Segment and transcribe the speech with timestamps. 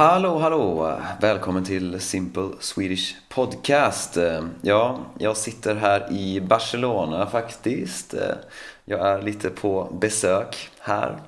[0.00, 0.96] Hallå, hallå!
[1.20, 4.18] Välkommen till Simple Swedish Podcast.
[4.62, 8.14] Ja, jag sitter här i Barcelona faktiskt.
[8.84, 11.18] Jag är lite på besök här.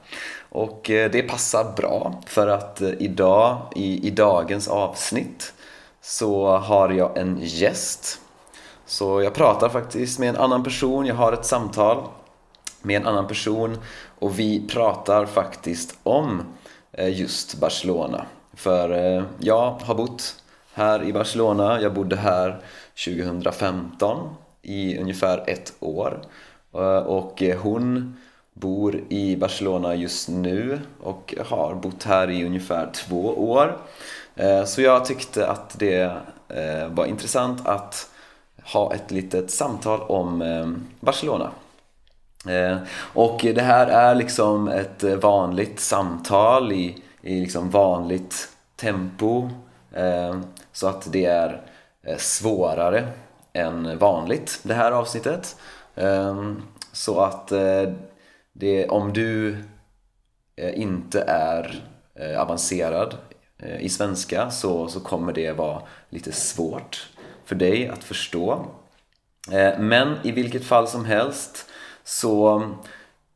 [0.48, 5.52] Och eh, det passar bra för att eh, idag, i, i dagens avsnitt,
[6.00, 8.20] så har jag en gäst.
[8.86, 12.08] Så jag pratar faktiskt med en annan person, jag har ett samtal
[12.82, 13.78] med en annan person
[14.18, 16.42] och vi pratar faktiskt om
[16.92, 18.26] eh, just Barcelona.
[18.54, 20.36] För eh, jag har bott
[20.74, 21.80] här i Barcelona.
[21.80, 22.60] Jag bodde här
[23.04, 26.22] 2015 i ungefär ett år.
[26.74, 28.16] Eh, och eh, hon
[28.52, 33.76] bor i Barcelona just nu och har bott här i ungefär två år.
[34.36, 36.16] Eh, så jag tyckte att det
[36.90, 38.10] var intressant att
[38.64, 40.44] ha ett litet samtal om
[41.00, 41.50] Barcelona.
[42.96, 49.50] Och det här är liksom ett vanligt samtal i i liksom vanligt tempo
[49.92, 50.40] eh,
[50.72, 51.62] så att det är
[52.02, 53.08] eh, svårare
[53.52, 55.56] än vanligt det här avsnittet.
[55.94, 56.52] Eh,
[56.92, 57.52] så att
[58.52, 59.56] det, om du
[60.56, 61.84] inte är
[62.38, 63.16] avancerad
[63.78, 67.08] i svenska så, så kommer det vara lite svårt
[67.44, 68.66] för dig att förstå.
[69.78, 71.66] Men i vilket fall som helst
[72.04, 72.62] så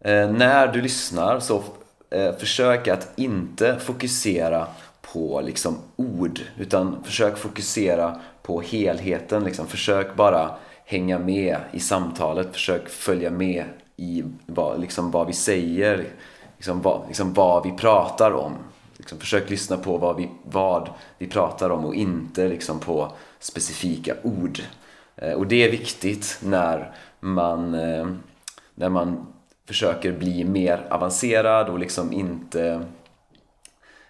[0.04, 1.62] när du lyssnar så
[2.10, 4.66] eh, försök att inte fokusera
[5.12, 9.44] på liksom ord utan försök fokusera på helheten.
[9.44, 9.66] Liksom.
[9.66, 10.50] Försök bara
[10.84, 13.64] hänga med i samtalet, försök följa med
[13.96, 16.04] i vad, liksom, vad vi säger,
[16.56, 18.52] liksom, vad, liksom, vad vi pratar om.
[18.96, 24.14] Liksom, försök lyssna på vad vi, vad vi pratar om och inte liksom, på specifika
[24.22, 24.60] ord.
[25.16, 28.06] Eh, och det är viktigt när man, eh,
[28.74, 29.26] när man
[29.66, 32.82] försöker bli mer avancerad och liksom inte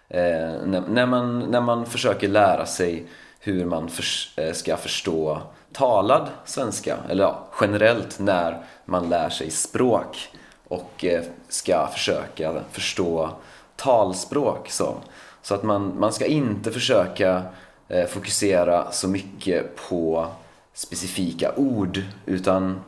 [0.09, 3.05] eh, när, när, man, när man försöker lära sig
[3.39, 4.05] hur man för,
[4.41, 5.41] eh, ska förstå
[5.71, 10.29] talad svenska eller ja, generellt när man lär sig språk
[10.67, 13.29] och eh, ska försöka förstå
[13.75, 14.95] talspråk så,
[15.41, 17.43] så att man, man ska inte försöka
[17.87, 20.27] eh, fokusera så mycket på
[20.73, 22.79] specifika ord utan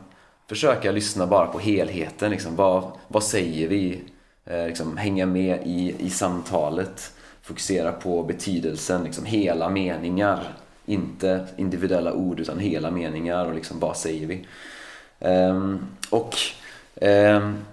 [0.50, 2.30] försöka lyssna bara på helheten.
[2.30, 2.56] Liksom.
[2.56, 4.02] Vad, vad säger vi?
[4.44, 7.12] Eh, liksom, hänga med i, i samtalet.
[7.42, 10.54] Fokusera på betydelsen, liksom, hela meningar.
[10.86, 14.46] Inte individuella ord utan hela meningar och liksom, vad säger vi?
[15.18, 16.36] Um, och
[17.00, 17.64] um,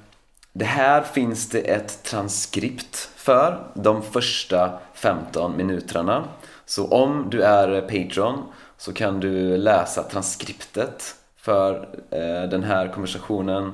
[0.53, 6.27] det här finns det ett transkript för de första 15 minuterna.
[6.65, 8.43] Så om du är Patreon
[8.77, 11.15] så kan du läsa transkriptet
[11.47, 13.73] för eh, den här konversationen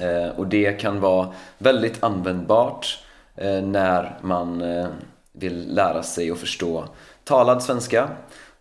[0.00, 1.28] eh, och det kan vara
[1.58, 3.04] väldigt användbart
[3.36, 4.86] eh, när man eh,
[5.32, 6.84] vill lära sig och förstå
[7.24, 8.08] talad svenska.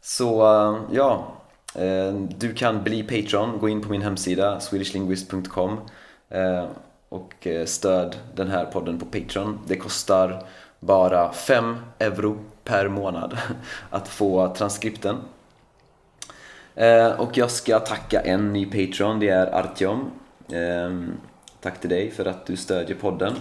[0.01, 1.27] Så eh, ja,
[1.75, 5.77] eh, du kan bli Patreon, gå in på min hemsida swedishlinguist.com
[7.09, 9.59] och stöd den här podden på Patreon.
[9.67, 10.43] Det kostar
[10.79, 13.37] bara 5 euro per månad
[13.89, 15.17] att få transkripten
[16.77, 20.11] Eh, och jag ska tacka en ny Patreon, det är Artyom.
[20.51, 21.11] Ehm,
[21.61, 23.33] tack till dig för att du stödjer podden.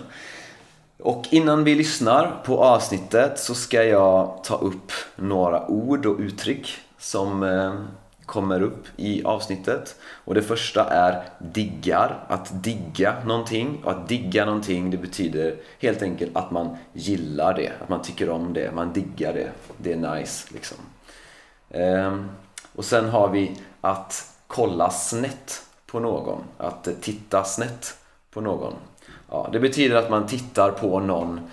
[0.98, 6.78] Och innan vi lyssnar på avsnittet så ska jag ta upp några ord och uttryck
[6.98, 7.74] som eh,
[8.26, 9.96] kommer upp i avsnittet.
[10.24, 13.80] Och det första är diggar, att digga någonting.
[13.84, 18.30] Och att digga någonting det betyder helt enkelt att man gillar det, att man tycker
[18.30, 19.50] om det, man diggar det.
[19.76, 20.78] Det är nice liksom.
[21.70, 22.28] Ehm,
[22.76, 26.44] och sen har vi att kolla snett på någon.
[26.58, 27.96] Att titta snett
[28.30, 28.74] på någon.
[29.30, 31.50] Ja, det betyder att man tittar på någon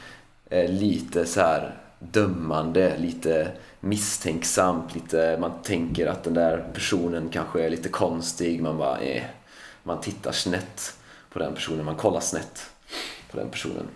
[0.50, 7.66] eh, lite så här dömande, lite misstänksamt, lite, man tänker att den där personen kanske
[7.66, 9.24] är lite konstig, man bara eh,
[9.84, 10.98] man tittar snett
[11.30, 12.72] på den personen, man kollar snett
[13.32, 13.88] på den personen.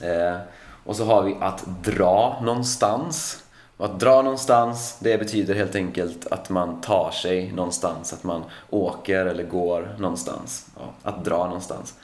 [0.00, 0.36] Eh,
[0.84, 3.41] och så har vi att dra någonstans.
[3.82, 8.44] Och att dra någonstans, det betyder helt enkelt att man tar sig någonstans, att man
[8.70, 10.66] åker eller går någonstans.
[10.76, 11.94] Ja, att dra någonstans.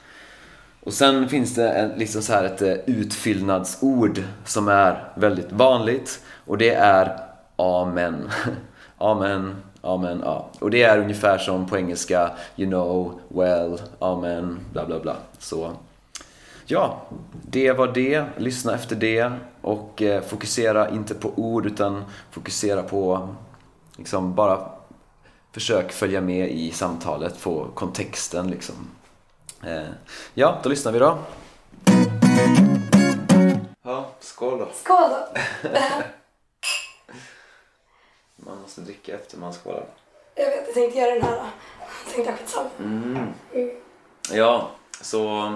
[0.83, 6.21] Och sen finns det en, liksom så här ett eh, utfyllnadsord som är väldigt vanligt
[6.45, 7.19] och det är
[7.55, 8.29] Amen.
[8.97, 10.49] amen, amen, ja.
[10.59, 15.15] Och det är ungefär som på engelska You know, well, amen, bla bla bla.
[15.37, 15.71] Så
[16.65, 17.01] ja,
[17.49, 18.25] det var det.
[18.37, 23.29] Lyssna efter det och eh, fokusera inte på ord utan fokusera på
[23.97, 24.71] liksom bara
[25.51, 28.75] försök följa med i samtalet, få kontexten liksom.
[29.63, 29.89] Eh,
[30.33, 31.17] ja, då lyssnar vi då.
[33.83, 34.67] Ja, skål då.
[34.73, 35.39] Skål då!
[38.35, 39.85] Man måste dricka efter man skålar.
[40.35, 41.35] jag vet, jag tänkte göra den här.
[42.05, 42.69] Jag tänkte skitsamma.
[42.79, 43.33] Mm.
[44.31, 44.71] Ja,
[45.01, 45.53] så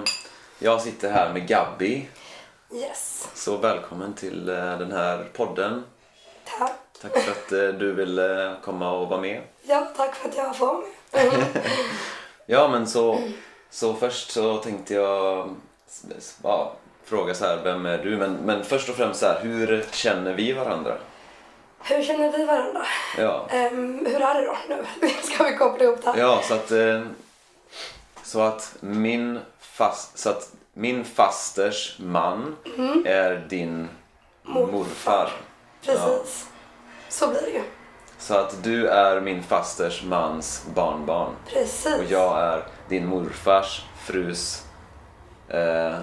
[0.60, 2.08] jag sitter här med Gabby.
[2.74, 3.28] Yes.
[3.34, 5.84] Så välkommen till eh, den här podden.
[6.58, 6.72] Tack.
[7.02, 9.42] Tack för att eh, du ville komma och vara med.
[9.64, 10.78] Ja, tack för att jag får vara
[11.12, 11.26] med.
[11.26, 11.42] Mm.
[12.46, 13.20] Ja, men så,
[13.70, 15.56] så först så tänkte jag
[16.44, 16.74] ja,
[17.04, 18.18] fråga så här, vem är du?
[18.18, 20.98] Men, men först och främst så här, hur känner vi varandra?
[21.80, 22.86] Hur känner vi varandra?
[23.18, 25.10] Ja, Ehm, hur är det då nu?
[25.24, 26.18] Ska vi koppla ihop det här?
[26.20, 27.02] ja så att eh,
[28.24, 32.56] så att min fast, så att min fasters man
[33.06, 33.88] är din
[34.44, 34.72] Morfar.
[34.72, 35.32] morfar.
[35.86, 36.48] Precis.
[37.10, 37.64] Så blir det ju.
[38.18, 41.36] Så att du är min fasters mans barnbarn.
[41.54, 41.98] Precis.
[42.00, 44.64] Och jag är din morfars frus
[45.50, 45.96] eh,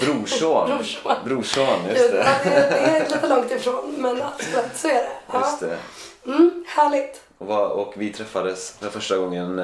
[0.00, 0.68] brorson.
[0.76, 1.16] Brorson.
[1.24, 2.50] Brorson, just Ja, det.
[2.50, 5.10] det, det är lite långt ifrån, men absolut, så är det.
[5.32, 5.40] Ja.
[5.40, 5.78] Just det.
[6.26, 7.22] Mm, härligt.
[7.38, 9.58] Och, och vi träffades för första gången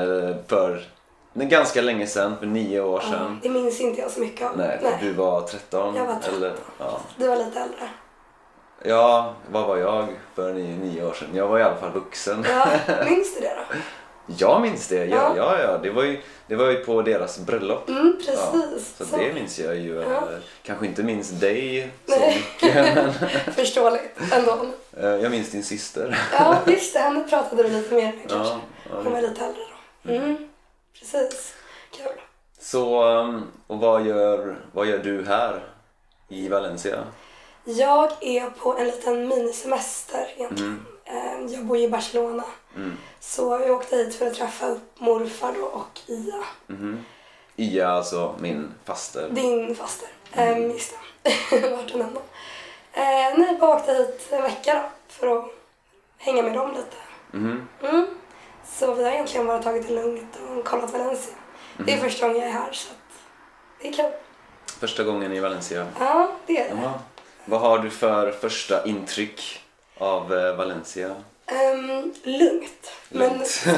[1.36, 3.40] för ganska länge sedan, för nio år Ja, sedan.
[3.42, 4.56] det minns inte jag så mycket av.
[4.58, 5.94] Nej, för du var 13.
[5.96, 6.34] Jag var 13.
[6.36, 7.00] Eller, ja.
[7.16, 7.88] Du var lite äldre.
[8.84, 11.28] ja, vad var jag för nio, nio år sedan?
[11.34, 12.46] Jag var i alla fall vuxen.
[12.48, 12.66] Ja,
[13.10, 13.76] minns du det då?
[14.38, 15.32] Jag minns det, ja, Ja.
[15.36, 15.78] ja, ja.
[15.78, 17.88] Det, var ju, det var ju på deras bröllop.
[17.88, 18.96] Mm, Ja, precis.
[18.96, 19.16] så, Så.
[19.16, 19.94] det minns jag ju.
[19.94, 20.02] Ja.
[20.16, 20.22] eh,
[20.62, 22.44] Kanske inte minns dig så Nej.
[22.62, 23.14] mycket,
[23.54, 24.66] Förståeligt ändå.
[24.96, 26.18] eh, jag minns din syster.
[26.32, 26.98] Ja, just det.
[27.00, 28.52] Henne pratade du lite mer med kanske.
[28.54, 28.60] Ja,
[28.90, 29.62] ja, Hon var lite äldre
[30.02, 30.12] då.
[30.12, 30.48] Mm,
[30.98, 31.54] precis.
[31.90, 32.20] Kul.
[32.58, 35.64] Så, um, och vad gör, vad gör du här
[36.28, 37.04] i Valencia?
[37.64, 40.86] Jag är på en liten minisemester egentligen.
[41.04, 42.44] Eh, Jag bor ju i Barcelona.
[42.76, 42.96] Mm.
[43.20, 47.04] Så jag åkte hit för att träffa upp morfar då och Ia, Mhm.
[47.56, 49.28] Ia, alltså min faster.
[49.30, 50.08] din faster.
[50.32, 50.70] Mm.
[50.70, 52.20] Just det, vart den ändå.
[52.92, 55.44] Eh, nej, bara åkte hit en vecka då för att
[56.18, 56.96] hänga med dem lite.
[57.30, 57.68] Mhm.
[57.82, 58.06] Mm.
[58.72, 61.34] Så vi har egentligen bara tagit det lugnt och kollat Valencia.
[61.76, 62.04] Det är Mhm.
[62.10, 63.18] första gången jag är här så att
[63.82, 64.12] det är kul.
[64.80, 65.86] Första gången i Valencia.
[66.00, 66.80] Ja, det är det.
[66.82, 66.92] Jaha.
[67.44, 69.60] Vad har du för första intryck
[69.98, 71.14] av eh, Valencia?
[71.46, 72.90] Ehm, lugnt.
[73.08, 73.46] Men Lugnt.
[73.46, 73.74] sen,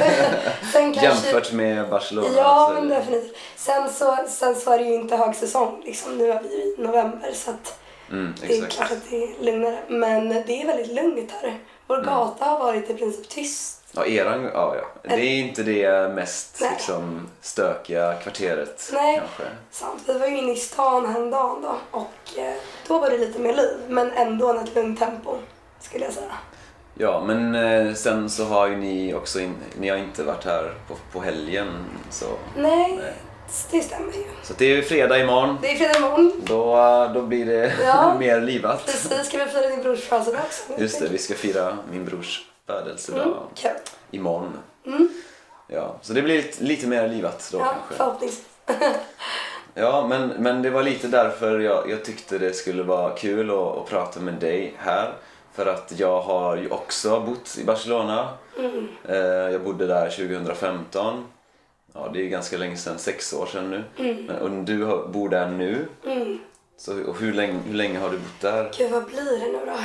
[0.71, 1.05] sen kanske...
[1.05, 2.27] Jämfört med Barcelona?
[2.37, 3.37] Ja, men definitivt.
[3.55, 5.81] Sen så, sen så är det ju inte högsäsong.
[5.85, 6.17] Liksom.
[6.17, 7.79] Nu är vi i november så att
[8.11, 9.79] Mm, det är klart att det är lugnare.
[9.87, 11.59] Men det är väldigt lugnt här.
[11.87, 12.09] Vår Mm.
[12.09, 13.78] gata har varit i princip tyst.
[13.91, 15.09] Ja, eran, ja, ja.
[15.15, 16.69] Det är inte det mest Nej.
[16.73, 19.17] liksom, stökiga kvarteret Nej.
[19.19, 19.43] kanske.
[19.71, 20.01] Sant.
[20.07, 22.53] Vi var ju inne i stan häromdagen då och eh,
[22.87, 23.77] då var det lite mer liv.
[23.87, 25.35] Men ändå ett lugnt tempo
[25.79, 26.31] skulle jag säga.
[27.01, 30.73] Ja, men eh, sen så har ju ni också, in, ni har inte varit här
[30.87, 31.85] på, på helgen.
[32.09, 32.25] Så,
[32.57, 33.13] Nej, Nej.
[33.71, 34.23] det stämmer ju.
[34.43, 35.57] så det är fredag imorgon.
[35.61, 36.41] Det är fredag imorgon.
[36.45, 36.75] Då,
[37.13, 38.15] då blir det Ja.
[38.19, 38.85] mer livat.
[38.85, 40.63] Precis, ska vi fira din brors födelsedag också?
[40.81, 43.71] Just det, vi ska fira min brors födelsedag Mm, kul.
[44.11, 44.57] imorgon.
[44.85, 45.09] Mm.
[45.67, 47.93] Ja, så det blir lite, lite mer livat då Ja, kanske.
[47.95, 48.45] förhoppningsvis.
[49.73, 53.55] Ja, men, men det var lite därför jag, jag tyckte det skulle vara kul att,
[53.77, 55.13] att prata med dig här.
[55.53, 58.29] För att jag har ju också bott i Barcelona.
[58.59, 58.87] Mm.
[59.07, 59.17] Eh,
[59.51, 61.25] jag bodde där 2015.
[61.93, 63.83] Ja, det är ganska länge sedan, sex år sedan nu.
[64.27, 65.87] Men, och du har, bor där nu.
[66.05, 66.39] Mm.
[66.77, 68.71] Så, och hur, länge, hur länge har du bott där?
[68.77, 69.77] Gud, vad blir det nu då?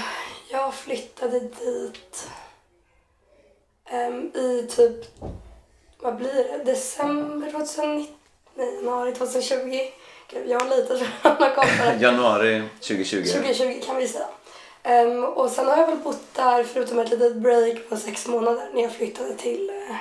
[0.50, 2.30] Jag flyttade dit
[3.90, 5.04] ehm, i typ,
[5.98, 8.06] vad blir det, december 2019?
[8.54, 9.80] Nej, januari 2020.
[10.30, 11.06] Gud, jag har lite
[11.54, 11.96] på det.
[12.00, 13.24] Januari 2020.
[13.24, 14.26] 2020 kan vi säga.
[14.82, 18.68] Ehm, och sen har jag väl bott där förutom ett litet break på sex månader
[18.74, 19.96] när jag flyttade till, eh,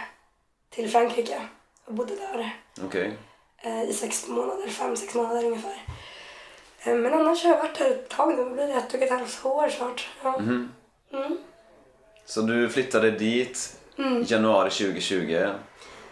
[0.70, 1.42] till Frankrike.
[1.86, 3.18] Jag bodde där Okej.
[3.62, 5.84] eh, i sex månader, fem, sex månader ungefär.
[6.84, 9.12] Eh, men annars har jag varit här ett tag nu, det blir ett och ett
[9.12, 10.10] halvt år snart.
[10.24, 10.32] Ja.
[10.40, 10.72] Mhm.
[11.13, 11.38] Mm.
[12.25, 14.24] Så du flyttade dit Mm.
[14.27, 15.50] januari 2020.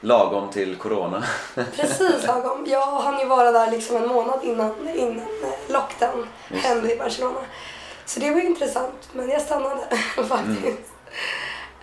[0.01, 1.23] Lagom till corona.
[1.75, 2.65] Precis lagom.
[2.67, 6.97] Jag hann ju vara där liksom en månad innan, innan eh, lockdown Just hände i
[6.97, 7.39] Barcelona.
[8.05, 9.81] Så det var intressant, men jag stannade
[10.27, 10.91] faktiskt.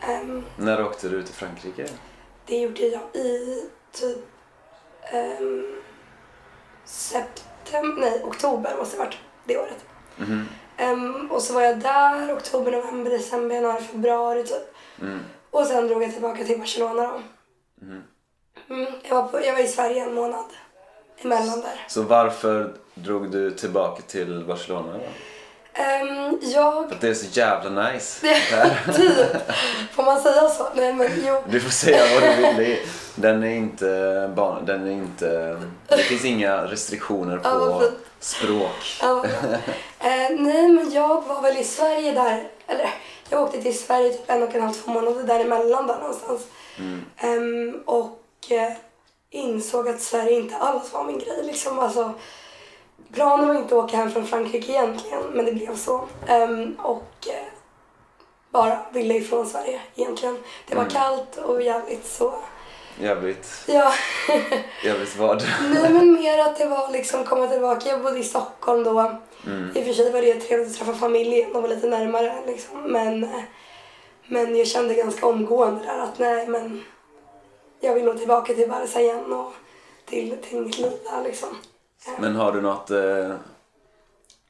[0.08, 1.87] Ehm, När åkte du till Frankrike?
[2.47, 4.18] det gjorde jag i typ
[5.40, 5.75] um,
[6.85, 9.85] september, nej oktober måste det varit det året.
[10.16, 10.49] Mhm.
[10.78, 14.75] Ehm, och så var jag där oktober, november, december, januari, februari typ.
[15.02, 15.20] Mm.
[15.50, 17.23] Och sen drog jag tillbaka till Barcelona då.
[17.87, 18.02] Mhm.
[18.70, 20.44] Mm, jag, var på, jag var i Sverige en månad
[21.23, 21.85] emellan där.
[21.88, 25.00] Så varför drog du tillbaka till Barcelona då?
[25.72, 26.88] Ehm, jag...
[26.88, 28.20] För att det är så jävla nice.
[28.96, 29.16] typ.
[29.92, 30.68] Får man säga så?
[30.75, 31.42] Nej men jo.
[31.50, 32.56] Du får säga vad du vill.
[32.56, 35.56] Det är- Den är inte barn, den är inte...
[35.88, 37.94] Det finns inga restriktioner Ja, på fint.
[38.20, 38.96] språk.
[39.02, 39.25] Ja,
[40.00, 42.90] eh, nej men jag var väl i Sverige där, eller
[43.30, 46.40] jag åkte till Sverige typ en och en halv, två månader däremellan där någonstans.
[47.18, 48.20] Ehm, och
[48.50, 48.72] eh,
[49.30, 51.78] insåg att Sverige inte alls var min grej liksom.
[51.78, 52.12] Alltså,
[53.12, 56.04] planen var inte att åka hem från Frankrike egentligen, men det blev så.
[56.26, 57.46] Ehm, och eh,
[58.50, 60.38] bara ville ifrån Sverige egentligen.
[60.66, 62.34] Det var kallt och jävligt så,
[63.00, 63.92] Jävligt, ja.
[64.84, 65.42] jävligt vad.
[65.74, 67.88] Nej men mer att det var liksom komma tillbaka.
[67.88, 69.18] Jag bodde i Stockholm då.
[69.74, 72.82] I och för sig var det trevligt att träffa familjen och vara lite närmare liksom.
[72.82, 73.40] Men, eh,
[74.26, 76.84] men jag kände ganska omgående där att nej men
[77.80, 79.52] jag vill nog tillbaka till Barca igen och
[80.06, 81.48] till, till mitt liv där liksom.
[82.18, 83.34] Men har du något, eh,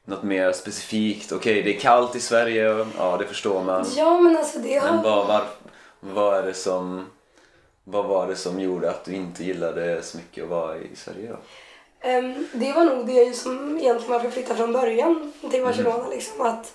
[0.04, 1.32] något mer specifikt?
[1.32, 3.86] Okej, det är kallt i Sverige, ja det förstår man.
[3.96, 5.02] Ja men alltså det Men har...
[5.02, 5.44] vad, var,
[6.00, 7.06] vad är det som...
[7.84, 11.28] Vad var det som gjorde att du inte gillade så mycket att vara i Sverige
[11.30, 11.36] då?
[12.00, 16.08] Ehm, det var nog det som egentligen varför jag flyttade från början till Barcelona.
[16.08, 16.74] Liksom, att,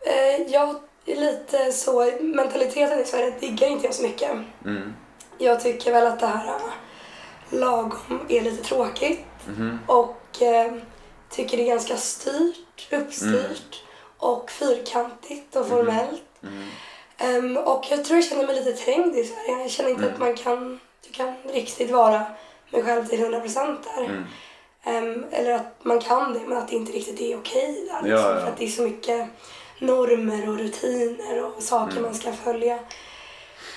[0.00, 0.76] eh, jag
[1.06, 4.30] är lite så, mentaliteten i Sverige diggar inte jag så mycket.
[4.64, 4.92] Mm.
[5.38, 6.60] Jag tycker väl att det här äh,
[7.50, 9.78] lagom är lite tråkigt Mhm.
[9.86, 10.72] och eh,
[11.30, 13.82] tycker det är ganska styrt, uppstyrt
[14.18, 16.22] och fyrkantigt och formellt.
[16.42, 16.68] Mm.
[17.18, 19.62] Ehm, och jag tror jag känner mig lite trängd i Sverige.
[19.62, 22.22] Jag känner inte att man kan, du kan riktigt vara
[22.70, 24.04] mig själv till 100% där.
[24.04, 24.24] Mm.
[24.84, 28.02] Ehm, eller att man kan det men att det inte riktigt är okej där.
[28.02, 28.40] Liksom, Ja, ja.
[28.40, 29.28] För att det är så mycket
[29.78, 32.02] normer och rutiner och saker Mm.
[32.02, 32.78] man ska följa.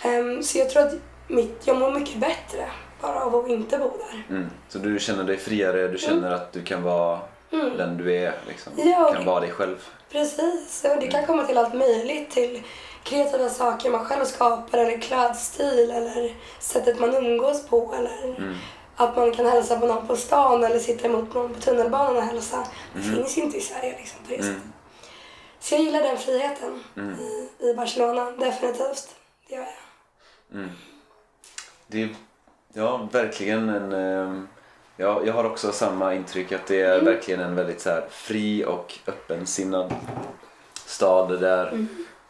[0.03, 0.93] Ehm, så jag tror att
[1.27, 2.69] mitt, jag mår mycket bättre
[3.01, 4.35] bara av att inte bo där.
[4.35, 4.49] Mm.
[4.69, 8.73] Så du känner dig friare, du känner att du kan vara den du är liksom.
[8.75, 9.87] Ja, kan vara dig själv.
[10.11, 12.31] Precis, och det kan komma till allt möjligt.
[12.31, 12.63] Till
[13.03, 18.55] kreativa saker man själv skapar eller klädstil eller sättet man umgås på eller
[18.95, 22.23] att man kan hälsa på någon på stan eller sitta emot någon på tunnelbanan och
[22.23, 22.67] hälsa.
[22.93, 24.63] Det finns ju inte i Sverige liksom, på det sättet.
[25.59, 26.83] Så jag gillar den friheten
[27.19, 29.15] i, i Barcelona, definitivt.
[29.47, 29.67] Det gör
[30.51, 30.69] jag.
[31.87, 32.09] Det är
[32.77, 33.91] ja, verkligen en...
[33.91, 34.41] Eh,
[34.97, 38.65] ja, jag har också samma intryck att det är verkligen en väldigt så här, fri
[38.65, 39.93] och öppensinnad
[40.85, 41.87] stad där,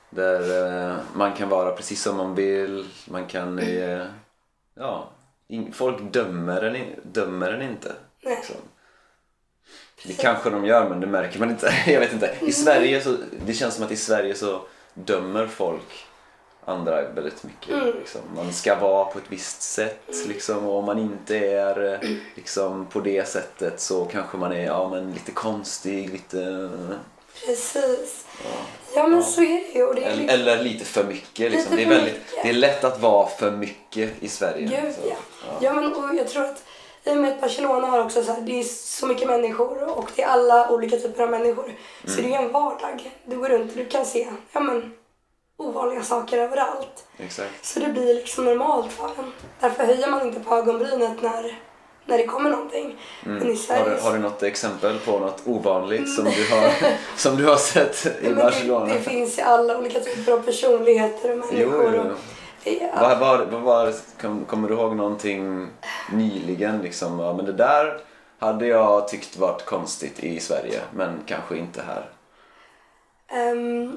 [0.09, 2.85] där eh, man kan vara precis som man vill.
[3.07, 3.59] Man kan...
[3.59, 4.05] Eh,
[4.75, 5.09] ja,
[5.73, 7.91] folk dömer en, dömer en inte.
[8.21, 8.55] Liksom.
[10.05, 11.73] Det kanske de gör men det märker man inte.
[11.91, 12.35] Jag vet inte.
[12.41, 14.61] I Sverige så, det känns som att i Sverige så
[14.93, 16.07] dömer folk
[16.67, 17.95] andra väldigt mycket.
[17.95, 18.21] Liksom.
[18.35, 22.85] Man ska vara på ett visst sätt liksom, och om man inte är eh, liksom,
[22.85, 26.69] på det sättet så kanske man är ja, men lite konstig, lite...
[27.45, 28.25] Precis.
[28.95, 29.93] Ja, men så är det ju.
[29.93, 31.51] Det är Eller, liksom, eller lite för mycket.
[31.51, 31.75] Liksom.
[31.75, 32.43] Lite det, är väldigt, mycket.
[32.43, 34.81] det är lätt att vara för mycket i Sverige.
[34.81, 35.15] Gud Så, ja.
[35.61, 35.73] ja.
[35.73, 36.63] men, och jag tror att
[37.03, 40.11] i och med att Barcelona har också så här, det är så mycket människor och
[40.15, 41.75] det är alla olika typer av människor.
[42.05, 43.11] Så det är en vardag.
[43.25, 44.93] Du går runt och du kan se ja, men,
[45.57, 47.05] ovanliga saker överallt.
[47.17, 47.65] Exakt.
[47.65, 49.31] Så det blir liksom normalt för en.
[49.59, 51.59] Därför höjer man inte på ögonbrynet när,
[52.05, 52.97] när det kommer någonting.
[53.23, 53.81] Men i Sverige...
[53.81, 53.91] Mm.
[53.93, 56.71] Har, du- har du något exempel på något ovanligt som du har,
[57.17, 58.85] som du har sett i men Barcelona?
[58.85, 61.93] det, det finns ju alla olika typer av personligheter och människor.
[61.95, 62.13] jo, jo.
[63.01, 65.67] Vad var, vad var, kom, kommer du ihåg någonting
[66.11, 66.81] nyligen?
[66.81, 67.99] Liksom, ja, men det där
[68.39, 72.09] hade jag tyckt varit konstigt i Sverige, men kanske inte här.
[73.29, 73.89] Ja, Eh,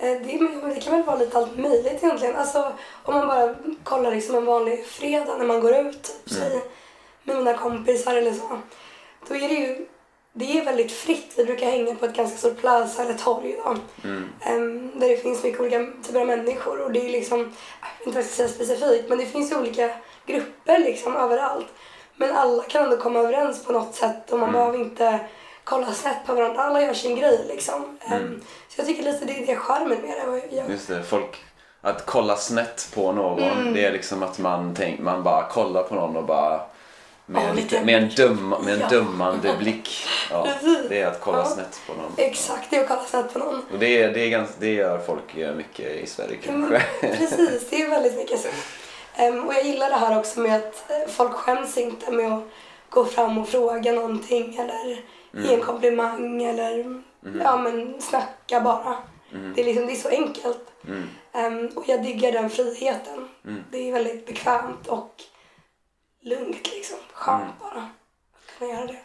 [0.00, 2.36] det, men det kan väl vara lite allt möjligt egentligen.
[2.36, 3.54] Alltså, om man bara
[3.84, 6.60] kollar liksom en vanlig fredag när man går ut typ, säg,
[7.24, 8.58] med mina kompisar eller så.
[9.28, 9.86] Då är det ju
[10.32, 11.34] det är väldigt fritt.
[11.36, 13.76] Vi brukar hänga på ett ganska stort plaza eller torg då.
[14.44, 16.80] Ehm, där det finns mycket olika typer av människor.
[16.80, 19.52] Och det är liksom, jag vet inte vad jag ska säga specifikt, men det finns
[19.52, 19.90] olika
[20.26, 21.66] grupper liksom överallt.
[22.16, 25.20] Men alla kan ändå komma överens på något sätt och man behöver inte
[25.64, 26.62] kolla snett på varandra.
[26.62, 27.98] Alla gör sin grej liksom.
[28.00, 30.10] Ehm, så jag tycker lite det är det charmen med
[30.50, 30.56] det.
[30.56, 31.36] Jag, Just det, folk,
[31.80, 35.94] att kolla snett på någon, det är liksom att man, tänk, man bara kollar på
[35.94, 36.60] någon och bara
[37.26, 38.88] med, Ja, en, lite- med, en, döma, med en Ja.
[38.88, 40.06] dömande blick.
[40.30, 40.46] Ja,
[40.88, 41.44] det är att kolla Ja.
[41.44, 42.12] snett på någon.
[42.16, 43.62] Exakt, det är att kolla snett på någon.
[43.72, 47.16] Och det, är, det, är ganska, det gör folk eh, mycket i Sverige Mm, kanske.
[47.16, 48.48] Precis, det är väldigt mycket så.
[49.16, 52.42] Ehm, och jag gillar det här också med att eh, folk skäms inte med att
[52.90, 55.00] gå fram och fråga någonting eller
[55.32, 57.02] ge en komplimang eller
[57.44, 58.96] ja, men snacka bara.
[59.54, 60.72] Det, är liksom, det är så enkelt.
[61.32, 63.28] Ehm, och jag diggar den friheten.
[63.70, 65.14] Det är väldigt bekvämt och
[66.22, 66.98] lugnt liksom.
[67.12, 67.82] Skönt bara
[68.32, 69.00] att kunna göra det.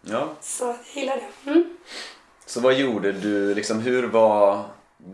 [0.00, 0.28] Ja.
[0.40, 1.50] Så jag gillar det.
[1.50, 1.76] Mm.
[2.46, 4.64] Så vad gjorde du, liksom hur var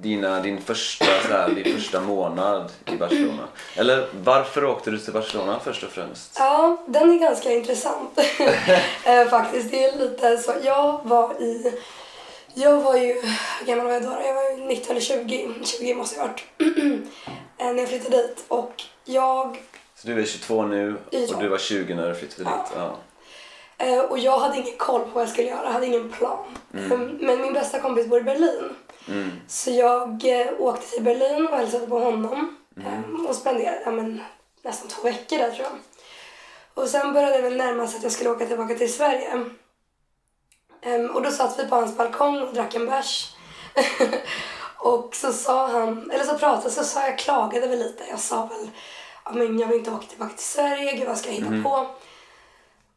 [0.01, 3.49] dina, din, första, så här, din första månad i Barcelona?
[3.77, 6.37] Eller varför åkte du till Barcelona först och främst?
[6.39, 8.19] Ja, den är ganska intressant
[9.05, 9.71] Eh, faktiskt.
[9.71, 10.53] Det är lite så.
[10.63, 11.73] Jag var i...
[12.55, 13.23] Jag var ju...
[13.59, 14.17] Hur gammal var jag då?
[14.27, 15.49] Jag var ju 19 eller 20.
[15.65, 16.45] 20 måste jag ha varit.
[17.59, 18.45] Eh, när jag flyttade dit.
[18.49, 19.63] Och jag...
[19.97, 21.19] Så du är 22 nu Ja.
[21.37, 22.57] och du var 20 när du flyttade Ja.
[22.57, 22.73] dit?
[22.77, 22.83] Ja.
[22.85, 22.93] eh,
[24.09, 25.65] Och jag hade ingen koll på vad jag skulle göra.
[25.65, 26.59] Jag hade ingen plan.
[26.75, 28.77] Eh, Men min bästa kompis bor i Berlin.
[29.09, 29.31] Mm.
[29.49, 32.57] Så jag eh, åkte till Berlin och hälsade på honom.
[32.77, 34.21] Eh, och spenderade ja, men,
[34.63, 35.79] nästan två veckor där tror jag.
[36.75, 39.45] Och sen började det närma sig att jag skulle åka tillbaka till Sverige.
[40.83, 43.37] Ehm, och då satt vi på hans balkong och drack en bärs.
[44.79, 48.05] och så sa han, eller så pratade så sa jag, klagade väl lite.
[48.11, 48.71] Jag sa väl,
[49.25, 51.87] ja men jag vill inte åka tillbaka till Sverige, gud vad ska jag hitta på?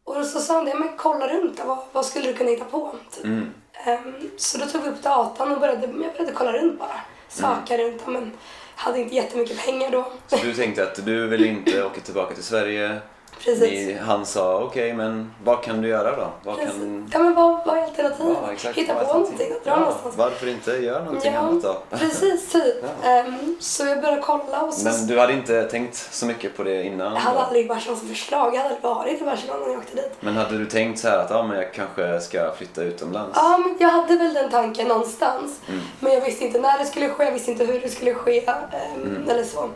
[0.05, 2.95] Och så sa han det, men kolla runt vad, vad skulle du kunna hitta på?
[3.15, 3.25] Typ.
[3.25, 3.53] Mm.
[3.85, 6.99] Ehm, så då tog vi upp datan och började, jag började kolla runt bara.
[7.29, 8.31] Söka runt, ja, men
[8.75, 10.11] hade inte jättemycket pengar då.
[10.27, 12.99] Så du tänkte att du vill inte åka tillbaka till Sverige?
[13.43, 13.87] Precis.
[13.87, 16.27] Ni, han sa okej, men vad kan du göra då?
[16.43, 16.73] Vad Precis.
[16.75, 17.09] kan...
[17.13, 18.37] Ja men vad, vad är alternativet?
[18.43, 18.77] Ja, exakt.
[18.77, 20.17] Hitta på någonting och dra Ja, någonstans.
[20.17, 21.77] Varför inte göra någonting annat då?
[21.97, 22.75] precis typ.
[23.03, 23.09] Ja.
[23.09, 24.83] Ehm, så jag började kolla och så...
[24.83, 27.13] Men du hade inte tänkt så mycket på det innan?
[27.13, 27.43] Jag hade då?
[27.43, 28.55] aldrig Barcelona som förslag.
[28.55, 30.11] Jag hade aldrig varit i Barcelona när jag åkte dit.
[30.19, 33.31] Men hade du tänkt så här att ja, men jag kanske ska flytta utomlands?
[33.35, 35.59] Ja, men jag hade väl den tanken någonstans.
[35.69, 35.81] Mm.
[35.99, 38.45] Men jag visste inte när det skulle ske, jag visste inte hur det skulle ske.
[38.47, 39.29] ehm, Mm.
[39.29, 39.69] Eller så.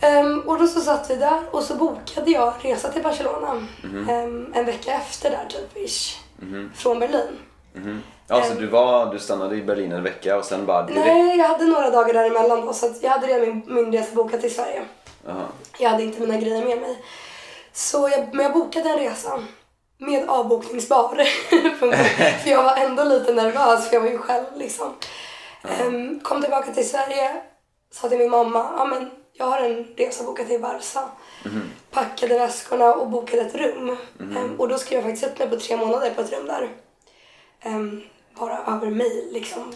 [0.00, 4.08] Ehm, och då så satt vi där och så bokade jag resa till Barcelona Mhm.
[4.10, 6.16] ehm, en vecka efter där typ ish.
[6.36, 6.72] Mhm.
[6.76, 7.38] Från Berlin.
[7.72, 8.02] Mhm.
[8.28, 11.06] Ja, så du, var, du stannade i Berlin en vecka och sen bara direkt...
[11.06, 14.40] Nej, jag hade några dagar däremellan då så jag hade redan min, min resa bokad
[14.40, 14.82] till Sverige.
[15.26, 15.44] Jaha.
[15.78, 16.98] Jag hade inte mina grejer med mig.
[17.72, 19.44] Så jag, men jag bokade en resa
[19.98, 21.24] med avbokningsbar.
[22.42, 24.92] för jag var ändå lite nervös för jag var ju själv liksom.
[25.80, 27.30] Ehm, kom tillbaka till Sverige,
[27.92, 31.00] sa till min mamma, ja men jag har en resa bokad till Barca.
[31.90, 33.96] Packade väskorna och bokade ett rum.
[34.20, 36.68] Ehm, och då skrev jag faktiskt upp mig på tre månader på ett rum där.
[37.62, 38.02] Ehm,
[38.38, 39.72] bara över mail liksom.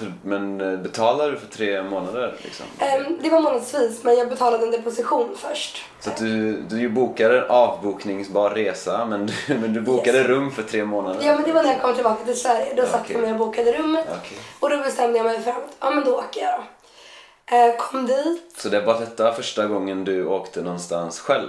[0.00, 2.66] Du, men eh, betalar du för tre månader liksom?
[2.78, 5.82] Ehm, det var månadsvis men jag betalade en deposition först.
[6.00, 10.26] Så du, du bokade en avbokningsbar resa men du, men du bokade Yes.
[10.26, 11.20] rum för tre månader?
[11.26, 12.74] Ja men det var när jag kom tillbaka till Sverige.
[12.74, 14.06] Då Ja, satt jag med och bokade rummet.
[14.18, 14.38] Okej.
[14.60, 16.64] Och då bestämde jag mig för att ja, men då åker jag då.
[17.46, 18.54] Eh, kom dit.
[18.56, 21.48] Så det var detta första gången du åkte någonstans själv?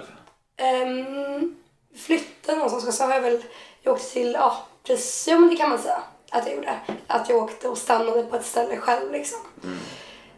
[0.86, 1.56] Um,
[1.98, 2.98] flyttade någonstans.
[2.98, 3.44] Så har jag väl
[3.82, 6.80] jag åkte till, ja precis, ja men det kan man säga att jag gjorde.
[7.08, 9.40] Att jag åkte och stannade på ett ställe själv liksom.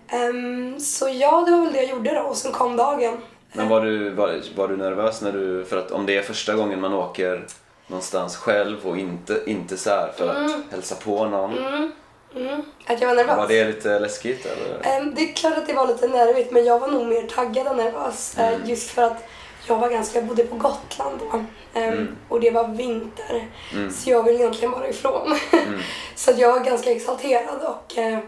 [0.07, 2.21] Ehm, så ja, det var väl det jag gjorde då.
[2.21, 3.17] Och sen kom dagen.
[3.53, 6.55] Men var du, var, var du nervös när du, för att om det är första
[6.55, 7.45] gången man åker
[7.87, 11.57] någonstans själv och inte, inte så här för att hälsa på någon.
[11.57, 11.91] Mm,
[12.37, 13.37] mm, att jag var nervös.
[13.37, 14.97] Var det lite läskigt eller?
[14.97, 17.67] Ehm, Det är klart att det var lite nervigt men jag var nog mer taggad
[17.67, 18.37] än nervös.
[18.37, 19.23] eh, Just för att
[19.67, 21.43] jag var ganska, jag bodde på Gotland då.
[21.79, 23.47] Ehm, Och det var vinter.
[23.91, 25.35] Så jag ville egentligen bara ifrån.
[26.15, 28.19] så att jag var ganska exalterad och eh,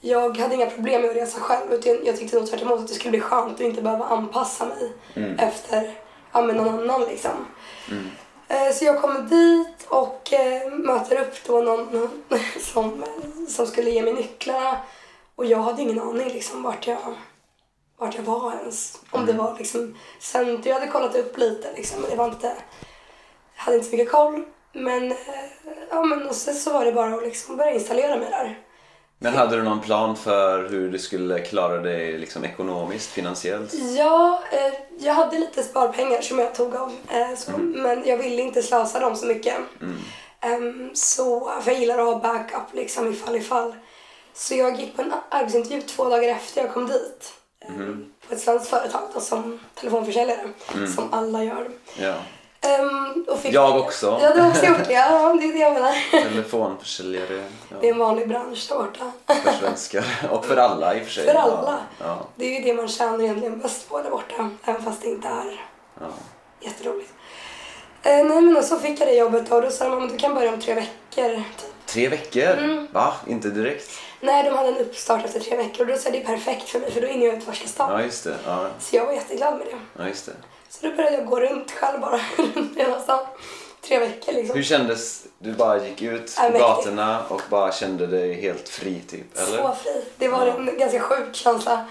[0.00, 1.72] jag hade inga problem med att resa själv.
[1.72, 4.66] Utan jag tyckte nog tvärt emot att det skulle bli skönt att inte behöva anpassa
[4.66, 4.92] mig
[5.38, 5.94] efter
[6.32, 7.30] ja, någon annan liksom.
[8.48, 12.08] Eh, Så jag kommer dit och eh, möter upp då någon
[12.60, 13.04] som,
[13.48, 14.78] som skulle ge mig nycklarna.
[15.34, 16.98] Och jag hade ingen aning liksom vart jag,
[17.98, 18.98] vart jag var ens.
[19.10, 20.70] Om det var liksom center.
[20.70, 22.46] Jag hade kollat upp lite liksom men det var inte,
[23.56, 24.44] jag hade inte så mycket koll.
[24.72, 25.16] Men, eh,
[25.90, 28.58] ja, men och sen så var det bara att liksom börja installera mig där.
[29.20, 33.74] Men hade du någon plan för hur du skulle klara dig liksom ekonomiskt, finansiellt?
[33.98, 36.92] Ja, eh, jag hade lite sparpengar som jag tog av.
[37.10, 39.54] Eh, så, Men jag ville inte slösa dem så mycket.
[40.40, 43.74] Ehm, så, för jag gillar att ha backup liksom ifall ifall.
[44.34, 47.32] Så jag gick på en arbetsintervju två dagar efter jag kom dit.
[47.68, 50.48] ehm, På ett svenskt företag då, som telefonförsäljare.
[50.94, 51.70] Som alla gör.
[51.96, 52.14] Ja.
[53.42, 54.18] Fick Jag också.
[54.22, 54.92] Ja, du har också gjort det.
[54.92, 55.94] Ja, det är det jag menar.
[56.10, 57.26] Telefonförsäljare.
[57.28, 59.12] Det är Ja, en vanlig bransch där borta.
[59.42, 60.04] för svenskar.
[60.30, 61.26] Och för alla i och för sig.
[61.26, 61.78] För alla.
[61.98, 62.04] Ja.
[62.06, 62.26] Ja.
[62.36, 64.50] Det är ju det man tjänar egentligen bäst på där borta.
[64.64, 65.60] Även fast det inte är
[66.00, 66.06] ja.
[66.60, 67.12] Jätteroligt.
[68.02, 70.34] Eh, nej men så fick jag det jobbet och då sa de att du kan
[70.34, 71.34] börja om tre veckor.
[71.36, 71.42] Typ.
[71.86, 72.42] Tre veckor?
[72.58, 72.86] Mm.
[72.92, 73.14] Va?
[73.26, 73.90] Inte direkt?
[74.20, 76.68] Nej, de hade en uppstart efter tre veckor och då sa jag det är perfekt
[76.68, 77.92] för mig för då hinner jag utforska stan.
[77.92, 78.34] Ja, just det.
[78.46, 80.02] Ja, Så jag var jätteglad med det.
[80.02, 80.32] ja just det.
[80.70, 83.26] Så då började jag gå runt själv bara runt hela stan.
[83.82, 84.56] Tre veckor liksom.
[84.56, 86.60] Hur kändes Du bara gick ut på mäktigt.
[86.60, 89.58] gatorna och bara kände dig helt fri typ, eller?
[89.58, 90.04] Så fri.
[90.18, 90.52] Det var Ja.
[90.54, 90.68] Mm.
[90.68, 91.84] en ganska sjuk känsla.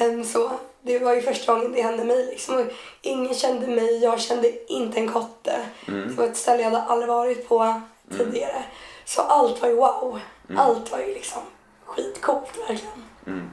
[0.00, 0.50] Ehm, så.
[0.82, 2.26] Det var ju första gången det hände mig.
[2.26, 2.68] Liksom.
[3.02, 5.60] Ingen kände mig, jag kände inte en kotte.
[5.88, 6.08] Mm.
[6.08, 7.80] Det var ett ställe jag hade aldrig varit på
[8.18, 8.64] tidigare.
[9.04, 10.20] Så allt var ju wow.
[10.48, 10.60] Mm.
[10.60, 11.42] Allt var ju liksom
[11.84, 13.50] skitcoolt verkligen.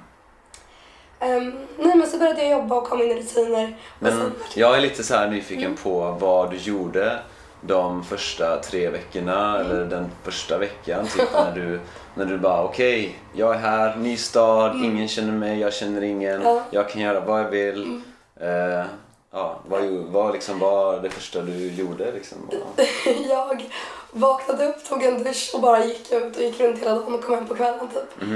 [1.24, 1.48] Mm.
[1.48, 3.78] Ehm, nej men så började jag jobba och kom in i rutiner.
[4.00, 5.78] Men sen, jag är lite så här nyfiken Mm.
[5.78, 7.20] på vad du gjorde
[7.62, 9.72] de första tre veckorna Mm.
[9.72, 11.80] eller den första veckan typ när du,
[12.16, 16.34] när du bara okej, jag är här, ny stad, ingen känner mig, jag känner ingen,
[16.36, 16.44] Mm.
[16.48, 16.52] Ja.
[16.52, 16.64] Mm.
[16.72, 18.02] jag kan göra vad jag vill.
[18.42, 18.86] Eh,
[19.32, 22.38] ja, vad, vad liksom var det första du gjorde liksom?
[23.30, 23.64] Jag
[24.12, 27.24] vaknade upp, tog en dusch och bara gick ut och gick runt hela dagen och
[27.24, 28.30] kom hem på kvällen typ.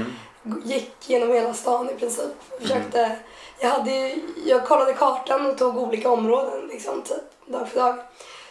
[0.48, 0.62] Mhm.
[0.64, 2.30] Gick genom hela stan i princip.
[2.60, 3.16] Försökte,
[3.60, 7.96] jag, hade, jag kollade kartan och tog olika områden liksom, typ, dag för dag.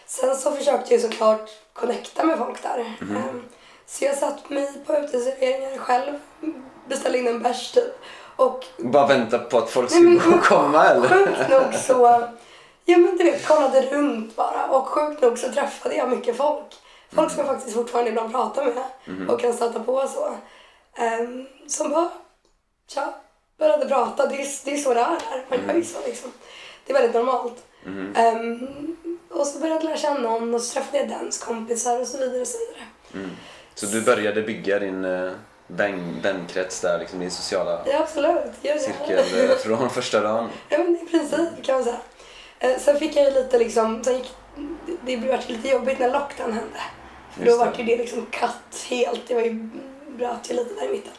[0.05, 2.79] Sen så försökte jag såklart connecta med folk där.
[3.01, 3.43] Ehm,
[3.85, 6.13] Så jag satt mig på uteserveringar själv,
[6.87, 7.93] beställde in en bärs typ.
[8.35, 11.09] Och Bara vänta på att folk skulle komma eller?
[11.09, 12.03] Sjukt nog så,
[12.85, 16.65] ja men du vet, kollade runt bara och sjukt nog så träffade jag mycket folk.
[17.15, 20.35] Folk som jag faktiskt fortfarande ibland pratar med och kan stöta på så.
[20.99, 22.09] Um, som bara,
[22.87, 23.13] tja,
[23.57, 24.25] började prata.
[24.27, 25.45] Det är, det är så det är här.
[25.49, 26.31] Man gör ju så liksom.
[26.85, 27.63] Det är väldigt normalt.
[28.15, 28.67] Ehm,
[29.29, 32.17] och så började jag lära känna någon och så träffade jag dens kompisar och så
[32.17, 33.29] vidare och så vidare.
[33.75, 35.05] Så du började bygga din
[35.67, 38.79] vän, vänkrets där, liksom din sociala Ja absolut, det.
[38.79, 40.49] cirkel eh, från första dagen?
[40.69, 41.97] Ja men i princip kan man säga.
[42.59, 44.31] Eh, sen fick jag ju lite liksom, sen gick,
[45.05, 46.79] det, blev lite jobbigt när lockdown hände.
[47.31, 47.57] För då det.
[47.57, 49.69] var ju det liksom katt helt, det var ju,
[50.17, 51.13] bröt ju lite där i mitten.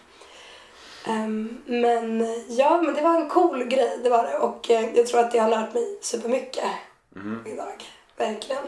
[1.06, 4.38] Ehm, men ja, men det var en cool grej, det var det.
[4.38, 6.64] Och eh, jag tror att det har lärt mig supermycket
[7.10, 7.44] Mhm.
[7.46, 7.84] idag.
[8.16, 8.62] Verkligen.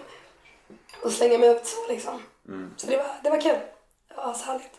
[1.03, 2.23] Och slänga mig ut så liksom.
[2.49, 2.71] Mm.
[2.77, 3.59] Så det var, det var kul.
[4.09, 4.71] Det var så härligt.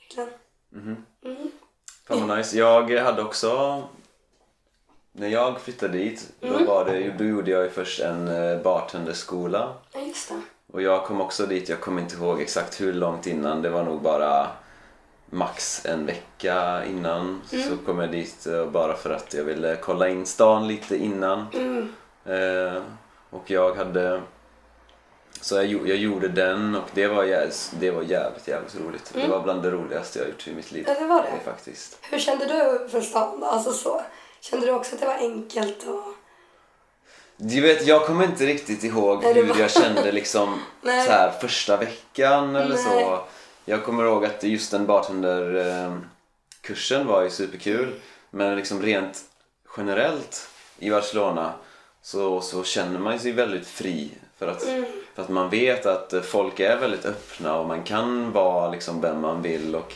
[0.00, 0.28] Verkligen.
[0.70, 1.06] Mhm.
[1.24, 1.50] Mm.
[2.08, 2.58] Fan vad nice.
[2.58, 3.82] Jag hade också...
[5.14, 6.58] När jag flyttade dit, Mm.
[6.58, 9.74] då, var det, då gjorde jag ju först en eh, bartenderskola.
[9.92, 10.40] Ja, just det.
[10.72, 13.62] Och jag kom också dit, jag kommer inte ihåg exakt hur långt innan.
[13.62, 14.46] Det var nog bara
[15.32, 17.42] max en vecka innan.
[17.52, 17.68] Mm.
[17.70, 21.46] Så kom jag dit eh, bara för att jag ville kolla in stan lite innan.
[21.54, 21.92] Mm.
[22.26, 22.82] Eh,
[23.30, 24.20] och jag hade...
[25.40, 29.12] Så jag, jag gjorde den och det var, jä- det var jävligt, jävligt roligt.
[29.14, 30.88] Det var bland det roligaste jag gjort i mitt liv.
[30.88, 30.96] Mm.
[30.96, 31.44] Ja, det var det.
[31.50, 31.98] Faktiskt.
[32.10, 33.46] Hur kände du för stan då?
[33.46, 34.02] Alltså så.
[34.40, 36.04] Kände du också att det var enkelt och...
[37.36, 42.56] Du vet, jag kommer inte riktigt ihåg hur jag kände liksom så här, första veckan
[42.56, 42.84] eller Nej.
[42.84, 43.24] så.
[43.64, 47.94] Jag kommer ihåg att just den bartenderkursen var ju superkul.
[48.30, 49.20] Men liksom rent
[49.76, 50.48] generellt
[50.78, 51.52] i Barcelona
[52.02, 54.10] så, så känner man sig väldigt fri.
[54.38, 54.84] För att, Mm.
[55.14, 59.20] för att man vet att folk är väldigt öppna och man kan vara liksom vem
[59.20, 59.76] man vill.
[59.76, 59.94] Och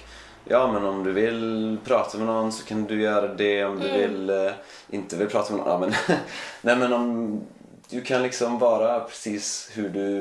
[0.49, 3.65] Ja men om du vill prata med någon så kan du göra det.
[3.65, 4.01] Om du Mm.
[4.01, 4.53] vill eh,
[4.91, 5.73] inte vill prata med någon.
[5.73, 5.95] Ja, men,
[6.61, 7.41] nej men om
[7.89, 10.13] du kan liksom vara precis hur du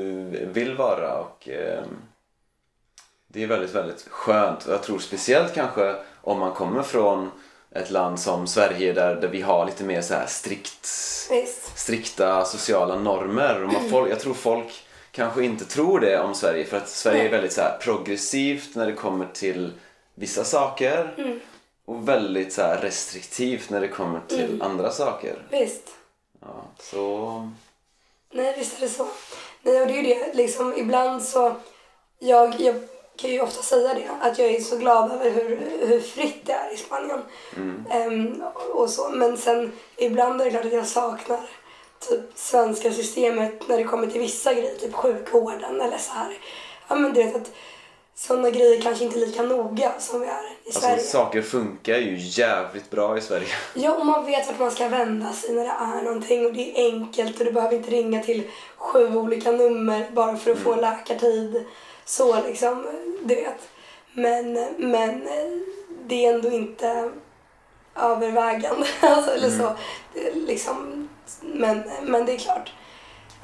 [0.52, 1.18] vill vara.
[1.18, 1.82] Och eh,
[3.36, 4.66] Det är väldigt väldigt skönt.
[4.68, 7.30] Jag tror speciellt kanske om man kommer från
[7.70, 10.88] ett land som Sverige där, där vi har lite mer så här strikt
[11.30, 11.78] Visst.
[11.78, 13.62] strikta sociala normer.
[13.62, 17.18] Och man, folk, jag tror folk kanske inte tror det om Sverige för att Sverige
[17.18, 17.32] är Nej.
[17.32, 19.72] väldigt så här progressivt när det kommer till
[20.14, 21.40] vissa saker Mm.
[21.84, 25.46] och väldigt så här restriktivt när det kommer till andra saker.
[25.50, 25.88] Visst.
[26.40, 27.50] Ja, så...
[28.32, 29.06] Nej, visst är det så.
[29.62, 31.56] Nej, och det är ju det, liksom ibland så...
[32.18, 32.74] Jag, jag
[33.16, 36.52] kan ju ofta säga det, att jag är så glad över hur, hur fritt det
[36.52, 37.20] är i Spanien.
[37.90, 38.42] Ehm,
[38.74, 39.08] och så.
[39.08, 41.40] Men sen ibland är det klart att jag saknar
[42.08, 46.38] typ svenska systemet när det kommer till vissa grejer, typ sjukvården eller så här.
[46.88, 47.50] Ja men du vet att
[48.14, 51.02] sådana grejer kanske inte är lika noga som vi är i Alltså, Sverige.
[51.02, 53.46] saker funkar ju jävligt bra i Sverige.
[53.74, 56.80] Ja, och man vet vart man ska vända sig när det är någonting och det
[56.80, 58.42] är enkelt och du behöver inte ringa till
[58.76, 61.64] sju olika nummer bara för att få läkartid.
[62.06, 62.86] Så liksom,
[63.22, 63.68] du vet.
[64.12, 65.28] Men, men
[66.06, 67.10] det är ändå inte
[67.96, 68.86] övervägande.
[69.00, 69.76] alltså, eller så.
[70.14, 71.08] Det är liksom,
[71.42, 72.72] men, men det är klart.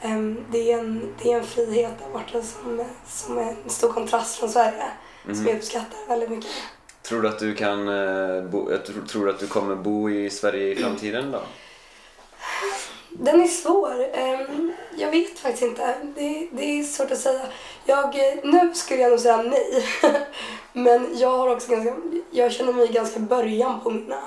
[0.00, 3.92] Ehm, det, är en, det är en frihet där borta som, som är en stor
[3.92, 4.84] kontrast från Sverige.
[5.24, 6.50] Som jag uppskattar väldigt mycket.
[7.02, 10.72] Tror du att du kan eh, bo, tror, tror att du kommer bo i Sverige
[10.72, 11.42] i framtiden då?
[13.24, 14.06] Den är svår.
[14.14, 15.94] Ehm, Jag vet faktiskt inte.
[16.16, 17.40] Det, det är svårt att säga.
[17.84, 19.84] Jag, nu skulle jag nog säga nej.
[20.72, 21.94] Men jag har också ganska,
[22.30, 24.22] jag känner mig ganska i början på mina,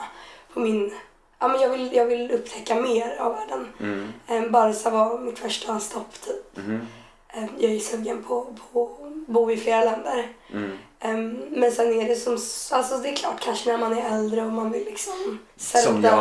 [0.54, 0.94] på min,
[1.40, 3.68] ja men jag vill, jag vill upptäcka mer av världen.
[3.80, 4.14] Mm.
[4.28, 6.58] Ehm, Barca var mitt första stopp typ.
[6.58, 10.28] Ehm, Jag är sugen på, på bo i flera länder.
[10.54, 10.72] Mm.
[11.00, 12.34] Ehm, men sen är det som,
[12.78, 16.12] alltså det är klart kanske när man är äldre och man vill liksom Som sälja-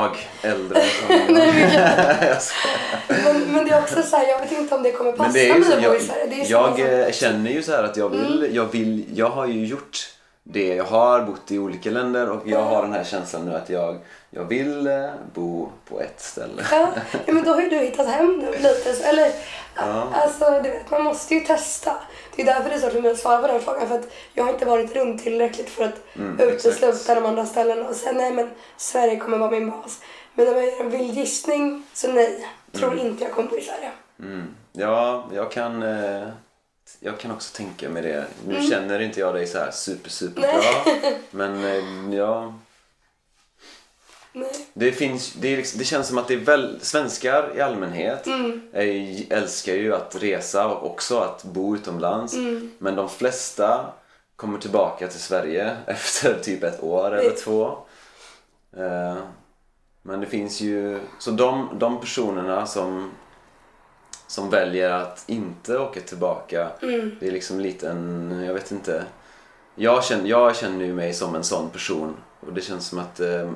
[0.43, 0.81] jag, äldre.
[0.81, 1.33] Som jag.
[1.33, 5.13] Nej, men- Jag men, det är också så här, jag vet inte om det kommer
[5.13, 6.45] passa mig att bo i jag, Sverige.
[6.49, 8.55] Jag eh, känner ju så här att jag vill, Mm.
[8.55, 10.11] jag vill, jag har ju gjort
[10.45, 10.75] det.
[10.75, 13.99] Jag har bott i olika länder och jag har den här känslan nu att jag,
[14.31, 16.63] jag vill eh, bo på ett ställe.
[16.71, 16.89] Ja,
[17.27, 18.93] men då har ju du hittat hem nu lite.
[18.95, 19.33] Så, eller,
[19.77, 20.09] Ja.
[20.13, 21.97] alltså, du vet, man måste ju testa.
[22.37, 23.89] Det är därför det är mig att svara på den frågan.
[23.89, 27.07] För att jag har inte varit runt tillräckligt för att Mm, utesluta exakt.
[27.21, 30.01] de andra ställena och säga nej men Sverige kommer vara min bas.
[30.35, 32.49] Men om jag gör en vild gissning så nej.
[32.73, 33.91] Tror inte jag kommer bo i Sverige.
[34.21, 34.55] Mm.
[34.73, 36.29] Ja, jag kan, eh,
[37.01, 38.27] jag kan också tänka mig det.
[38.47, 38.71] Nu Mm.
[38.71, 40.85] känner inte jag dig så här super, super bra.
[41.31, 42.55] Men eh, ja,
[44.33, 44.67] Nej.
[44.75, 48.27] det, finns, det, är liksom, det känns som att det är väl, svenskar i allmänhet
[48.27, 48.61] Mm.
[48.73, 52.35] är, älskar ju att resa och också att bo utomlands.
[52.35, 52.71] Mm.
[52.79, 53.93] Men de flesta
[54.37, 57.79] kommer tillbaka till Sverige efter typ ett år eller Det- två.
[58.77, 59.17] Eh,
[60.07, 63.11] Men det finns ju, så de, de personerna som,
[64.27, 67.17] som väljer att inte åka tillbaka, Mm.
[67.21, 69.05] det är liksom lite en, jag vet inte.
[69.75, 73.21] Jag känner, jag känner ju mig som en sån person och det känns som att,
[73.21, 73.51] eh,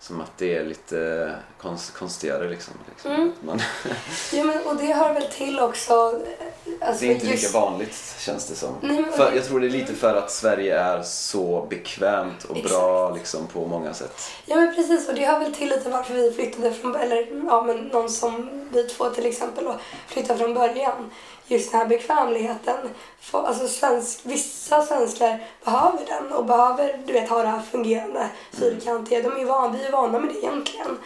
[0.00, 2.74] som att det är lite konst, konstigare liksom.
[2.90, 3.10] liksom.
[3.10, 3.32] Mm.
[3.42, 3.60] Man,
[4.32, 5.92] Ja, men, och det hör väl till också.
[6.38, 8.74] eh, Alltså, det är inte just- lika vanligt känns det som.
[8.80, 12.56] Nej, men- För, jag tror det är lite för att Sverige är så bekvämt och
[12.56, 14.20] bra liksom, på många sätt.
[14.46, 17.62] Ja men precis och det hör väl till lite varför vi flyttade från, eller ja
[17.62, 21.10] men någon som vi två till exempel då, flyttade från början.
[21.50, 22.76] Just den här bekvämligheten.
[23.20, 28.28] För, alltså svensk, vissa svenskar behöver den och behöver du vet ha det här fungerande
[28.52, 29.22] fyrkantiga.
[29.22, 30.98] De är van, vi är vana med det egentligen.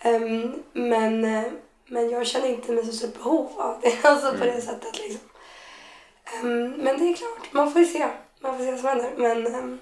[0.00, 1.42] Ehm, men, eh,
[1.86, 4.04] men jag känner inte mig så stort behov av det.
[4.08, 5.20] Alltså på det sättet liksom.
[6.24, 8.08] Ehm, men det är klart, man får ju se.
[8.40, 9.10] Man får se vad som händer.
[9.16, 9.78] Men ehm,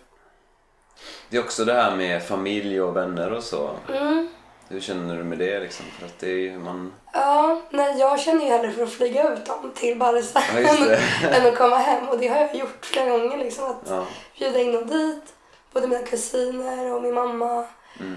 [1.30, 3.70] Det är också det här med familj och vänner och så.
[3.88, 4.28] mm.
[4.68, 5.86] Hur känner du med det liksom?
[5.98, 6.92] För att det är ju man...
[7.12, 10.96] Ja, nej, jag känner ju hellre för att flyga ut dem till Barca Ja,
[11.36, 12.08] än att komma hem.
[12.08, 13.36] Och det har jag gjort flera gånger.
[13.38, 14.04] Liksom, att Ja.
[14.38, 15.22] bjuda in dem dit.
[15.72, 17.64] Både mina kusiner och min mamma.
[18.00, 18.16] Mm.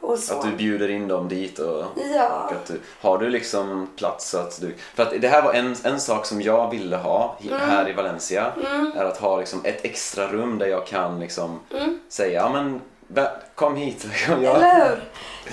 [0.00, 0.34] Och så.
[0.38, 1.84] Att du bjuder in dem dit och...
[2.14, 2.44] Ja.
[2.46, 4.74] och att du, har du liksom plats så att du...
[4.94, 7.60] För att det här var en, en sak som jag ville ha Mm.
[7.60, 8.52] här i Valencia.
[8.96, 11.98] Är att ha liksom ett extra rum där jag kan liksom Mm.
[12.08, 12.80] säga ja men
[13.54, 14.06] kom hit.
[14.28, 15.02] Jag, Eller hur?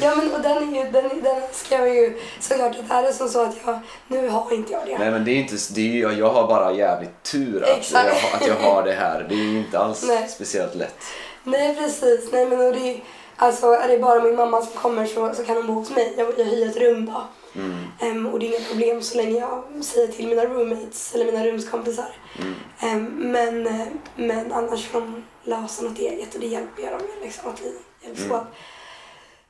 [0.01, 2.19] Ja, men och den, är ju, den, den ska jag ju...
[2.39, 3.79] Såklart att här är som så att jag...
[4.07, 4.97] Nu har inte jag det.
[4.97, 8.05] Nej men det är inte, det är, ju- jag har bara jävligt tur att jag,
[8.33, 9.25] att jag har det här.
[9.29, 10.27] Det är ju inte alls Nej.
[10.27, 11.03] speciellt lätt.
[11.43, 12.31] Nej, precis.
[12.31, 13.03] Nej, men och det är,
[13.35, 16.13] alltså, är det bara min mamma som kommer så, så kan hon bo hos mig.
[16.17, 17.21] Jag, jag hyr ett rum då.
[17.61, 17.77] Mm.
[17.99, 21.45] Ehm, och det är inga problem så länge jag säger till mina roommates eller mina
[21.45, 22.15] rumskompisar.
[22.39, 22.55] Mm.
[22.79, 27.01] Ehm, men, eh, men annars får de lösa något eget och det hjälper jag dem
[27.01, 27.23] med.
[27.23, 27.73] Liksom, att vi
[28.07, 28.35] hjälps Mm.
[28.35, 28.43] åt.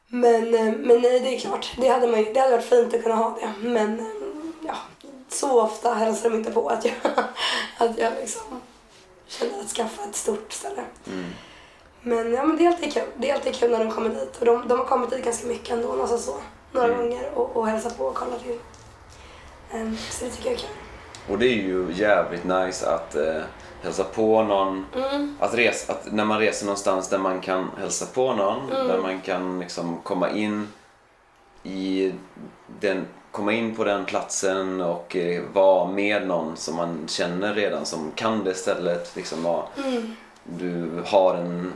[0.09, 1.71] Men, eh, men nej, det är klart.
[1.77, 3.67] Det hade, man, det hade varit fint att kunna ha det.
[3.67, 4.05] Men eh,
[4.67, 4.75] ja,
[5.29, 6.93] så ofta hälsar de inte på att jag,
[7.77, 8.61] att jag liksom
[9.27, 10.81] känner att skaffa ett stort ställe.
[11.07, 11.25] Mm.
[12.01, 13.03] Men, ja, men det är alltid kul.
[13.17, 14.37] Det är alltid kul när de kommer dit.
[14.39, 16.01] Och de, de har kommit dit ganska mycket ändå.
[16.01, 16.35] Alltså så,
[16.71, 16.99] några Mm.
[16.99, 18.59] gånger och, och hälsat på och kollat in.
[19.71, 20.69] Ehm, så det tycker jag är kul.
[21.29, 23.41] Och det är ju jävligt nice att eh,
[23.83, 24.85] hälsa på någon.
[24.95, 25.35] Mm.
[25.39, 28.71] Att, resa, att när man reser någonstans där man kan hälsa på någon.
[28.71, 28.87] Mm.
[28.87, 30.67] Där man kan liksom komma in
[31.63, 32.13] i
[32.79, 37.85] den komma in på den platsen och eh, vara med någon som man känner redan
[37.85, 39.15] som kan det stället.
[39.15, 40.15] Liksom, vara, Mm.
[40.43, 41.73] du har en,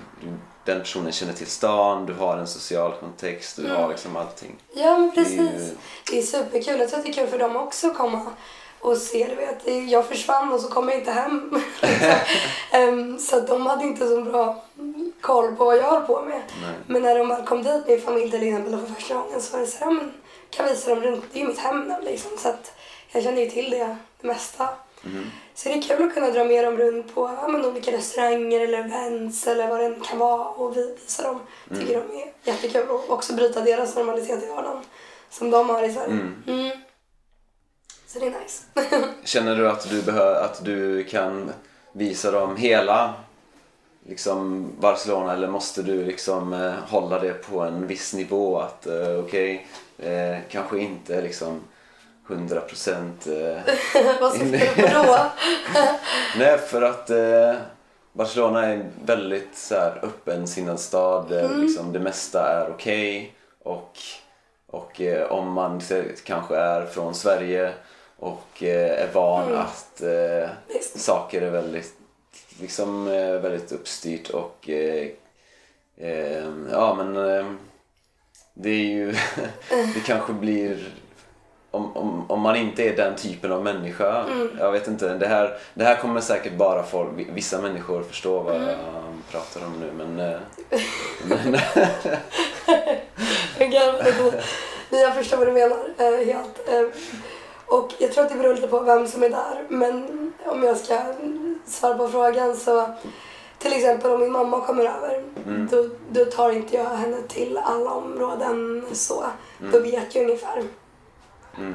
[0.65, 3.77] den personen känner till stan, du har en social kontext, du Mm.
[3.77, 4.55] har liksom allting.
[4.73, 5.73] Ja, men Det är precis.
[6.11, 6.79] Det är superkul.
[6.79, 8.21] Jag tror att det är kul för dem också att komma
[8.83, 9.27] och se.
[9.27, 11.61] Du Det- jag försvann och så kom jag inte hem.
[12.71, 14.63] Ehm, så att de hade inte så bra
[15.21, 16.41] koll på vad jag höll på med.
[16.61, 16.73] Nej.
[16.87, 19.59] Men när de väl kom dit, min familj till exempel, för första gången så var
[19.59, 20.13] det så här, men
[20.49, 21.23] kan visa dem runt.
[21.33, 22.31] Det är ju mitt hem nu liksom.
[22.37, 22.71] Så att
[23.11, 24.69] jag känner ju till det, det mesta.
[25.01, 25.31] Mhm.
[25.55, 28.59] Så det är kul att kunna dra med dem runt på ja, men olika restauranger
[28.61, 31.39] eller events eller vad det än kan vara och vi- visa dem.
[31.79, 34.81] Tycker de är jättekul och också bryta deras normalitet i vardagen
[35.29, 36.19] som de har i Sverige.
[36.47, 36.71] Mm.
[38.13, 38.63] Så det är nice.
[39.23, 41.51] Känner du att du, att du kan
[41.91, 43.13] visa dem hela
[44.07, 48.59] liksom Barcelona eller måste du liksom eh, hålla det på en viss nivå?
[48.59, 51.61] Att eh, okej, eh, kanske inte liksom
[52.29, 53.27] 100 procent.
[53.27, 53.73] Eh,
[54.21, 55.17] vad syftar du på då?
[56.37, 57.53] nej, för att eh,
[58.13, 61.61] Barcelona är en väldigt så här, öppensinnad stad där Mm.
[61.61, 63.35] liksom, det mesta är okej.
[63.63, 63.97] och
[64.67, 65.81] och eh, om man
[66.23, 67.73] kanske är från Sverige
[68.23, 69.59] och eh, är van Mm.
[69.59, 70.49] att eh,
[70.95, 71.93] saker är väldigt
[72.59, 75.07] liksom eh, väldigt uppstyrt och eh,
[75.97, 77.45] eh, ja men eh,
[78.53, 79.11] det är ju,
[79.69, 80.93] det kanske blir
[81.71, 84.25] om, om, om man inte är den typen av människa,
[84.59, 88.55] jag vet inte, det här, det här kommer säkert bara folk, vissa människor förstå vad
[88.55, 88.77] jag
[89.31, 90.15] pratar om nu men,
[91.23, 91.57] men
[94.91, 96.69] Jag jag förstår vad du menar helt.
[97.65, 99.65] Och jag tror att det beror lite på vem som är där.
[99.69, 100.99] Men om jag ska
[101.65, 102.85] svara på frågan så
[103.59, 105.23] till exempel om min mamma kommer över
[105.71, 109.23] då, då tar inte jag henne till alla områden så.
[109.71, 110.63] Då vet jag ungefär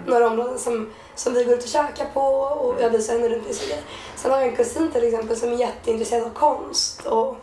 [0.07, 3.49] några områden som, som vi går ut och käkar på och jag visar henne runt
[3.49, 3.85] vissa grejer.
[4.17, 7.37] Sen har jag en kusin till exempel som är jätteintresserad av konst och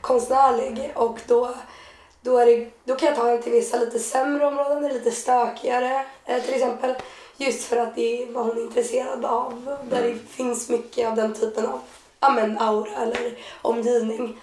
[0.00, 1.54] konstnärlig och då
[2.24, 6.04] då, är det, då kan jag ta henne till vissa lite sämre områden, lite stökigare
[6.24, 6.94] eh, till exempel.
[7.46, 9.76] Just för att det är vad hon är intresserad av.
[9.90, 11.80] Där det finns mycket av den typen av
[12.20, 14.40] ja, men, aura eller omgivning.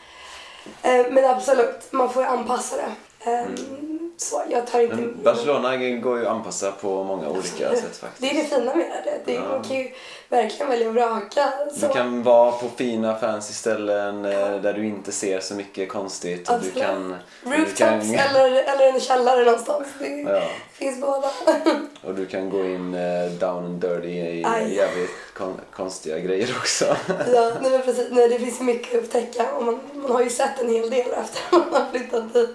[0.82, 2.92] Eh, men absolut, man får ju anpassa det.
[3.32, 3.99] Eh, mm.
[4.22, 4.96] Så jag tar inte...
[4.96, 8.22] Men Barcelona går ju att anpassa på många olika sätt faktiskt.
[8.22, 9.20] Det är det fina med det.
[9.26, 9.92] det är, Man kan ju
[10.30, 11.54] verkligen välja och vraka.
[11.76, 11.88] Så.
[11.88, 16.50] Du kan vara på fina fancy ställen eh, där du inte ser så mycket konstigt.
[16.50, 16.88] Och du Absolut.
[16.88, 19.88] kan, du Rooftops kan, eller, eller en källare någonstans.
[20.00, 20.42] Det Ja.
[20.74, 21.32] finns båda.
[22.04, 24.76] och du kan gå in eh, down and dirty i Aj.
[24.76, 26.86] jävligt kon, konstiga grejer också.
[27.34, 28.08] Ja, nej men precis.
[28.12, 31.00] Nej, det finns mycket att upptäcka och man, man har ju sett en hel del
[31.12, 32.50] efter att man har flyttat dit.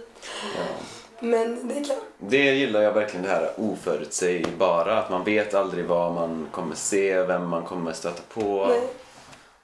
[0.57, 0.64] Ja.
[1.25, 1.99] Men det klart.
[2.19, 4.99] Det gillar jag verkligen det här oförutsägbara.
[4.99, 8.67] Att man vet aldrig vad man kommer se, vem man kommer stöta på.
[8.67, 8.81] Nej,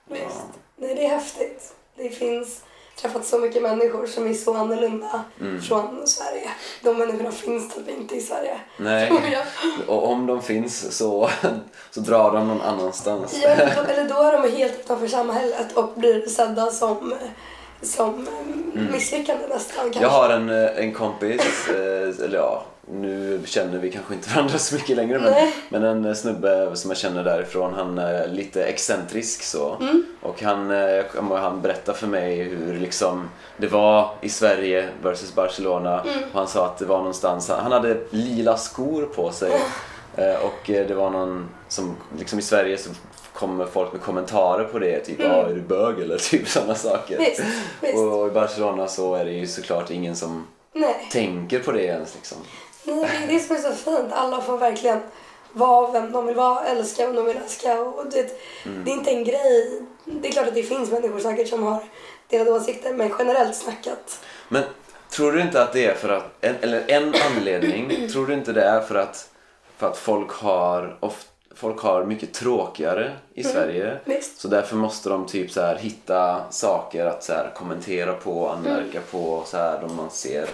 [0.09, 0.41] visst.
[0.77, 1.75] Nej, det är häftigt.
[1.97, 2.61] Det finns
[3.01, 5.63] träffat så mycket människor som är så annorlunda Mm.
[5.63, 6.51] från Sverige.
[6.83, 8.61] De människorna finns typ inte i Sverige.
[8.77, 9.13] Nej,
[9.89, 11.31] och om de finns så,
[11.91, 13.41] så drar de någon annanstans.
[13.43, 17.15] Ja, eller då- eller då är de helt utanför samhället och blir sedda som,
[17.83, 18.27] som
[18.93, 19.99] misslyckande nästan kanske.
[19.99, 20.03] Mm.
[20.03, 24.59] Jag har en, eh, en kompis, eh, eller ja, nu känner vi kanske inte varandra
[24.59, 25.55] så mycket längre men, Nej.
[25.69, 29.77] men en eh, snubbe som jag känner därifrån, han är lite excentrisk så.
[29.81, 30.05] Mm.
[30.23, 31.05] Och han, eh,
[31.41, 36.01] han berättade för mig hur liksom det var i Sverige versus Barcelona.
[36.01, 36.15] Mm.
[36.33, 39.53] Och han sa att det var någonstans, han hade lila skor på sig.
[40.17, 42.91] Eh, Och eh, det var någon som, liksom i Sverige så
[43.41, 45.33] kommer folk med kommentarer på det, typ Mm.
[45.33, 47.19] ah, är du bög eller typ sådana saker.
[47.19, 47.41] Visst,
[47.81, 47.95] visst.
[47.97, 51.09] Och i Barcelona så är det ju såklart ingen som Nej.
[51.13, 52.39] tänker på det ens liksom.
[52.85, 54.13] Nej, det är det som är så fint.
[54.13, 55.01] Alla får verkligen
[55.53, 57.81] vara vem de vill vara, älska vem de vill älska.
[57.81, 58.85] Och det, Mm.
[58.85, 59.83] det är inte en grej.
[60.05, 61.83] Det är klart att det finns människor säkert som har
[62.29, 64.21] delade åsikter, men generellt snackat.
[64.49, 64.63] Men
[65.11, 68.63] tror du inte att det är för att, eller en anledning, tror du inte det
[68.65, 69.29] är för att,
[69.79, 73.97] för att folk har oft, folk har mycket tråkigare i Sverige.
[74.05, 74.41] Visst.
[74.41, 79.01] Så därför måste de typ så här hitta saker att så här kommentera på, anmärka
[79.11, 80.49] på så här de man ser.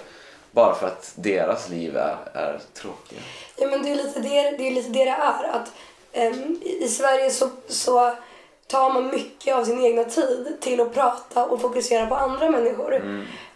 [0.50, 3.20] Bara för att deras liv är, är tråkiga.
[3.56, 5.44] Ja, men det är lite det det är, lite det, det är.
[5.52, 5.72] Att,
[6.12, 8.12] ehm, i, Sverige så, så
[8.66, 12.94] tar man mycket av sin egna tid till att prata och fokusera på andra människor.